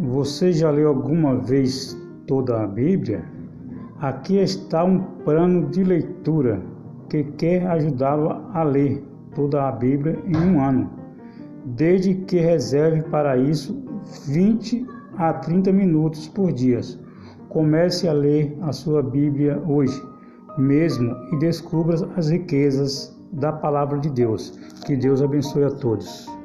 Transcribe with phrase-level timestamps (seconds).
[0.00, 3.24] Você já leu alguma vez toda a Bíblia?
[4.00, 6.62] Aqui está um plano de leitura
[7.10, 9.02] que quer ajudá-lo a ler
[9.34, 10.88] toda a Bíblia em um ano,
[11.64, 13.76] desde que reserve para isso
[14.28, 16.80] 20 a 30 minutos por dia.
[17.48, 20.00] Comece a ler a sua Bíblia hoje
[20.56, 24.56] mesmo e descubra as riquezas da palavra de Deus.
[24.86, 26.37] Que Deus abençoe a todos.